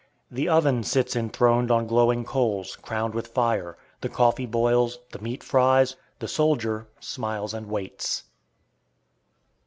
[0.31, 5.43] The oven sits enthroned on glowing coals, crowned with fire; the coffee boils, the meat
[5.43, 8.23] fries, the soldier smiles and waits.